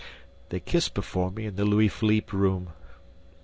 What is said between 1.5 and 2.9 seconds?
the Louis Philippe room